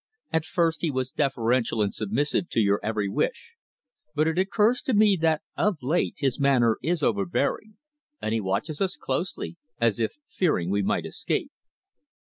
"At 0.33 0.45
first 0.45 0.81
he 0.81 0.89
was 0.89 1.11
deferential 1.11 1.79
and 1.83 1.93
submissive 1.93 2.49
to 2.49 2.59
your 2.59 2.79
every 2.81 3.07
wish, 3.07 3.53
but 4.15 4.27
it 4.27 4.39
occurs 4.39 4.81
to 4.81 4.95
me 4.95 5.15
that 5.21 5.43
of 5.55 5.77
late 5.83 6.15
his 6.17 6.39
manner 6.39 6.79
is 6.81 7.03
overbearing, 7.03 7.77
and 8.19 8.33
he 8.33 8.41
watches 8.41 8.81
us 8.81 8.97
closely, 8.97 9.57
as 9.79 9.99
if 9.99 10.13
fearing 10.27 10.71
we 10.71 10.81
might 10.81 11.05
escape." 11.05 11.51